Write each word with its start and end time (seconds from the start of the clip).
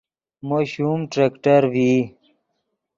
مو 0.47 0.59
شوم 0.71 0.99
ٹریکٹر 1.11 1.61
ڤئی 1.73 1.93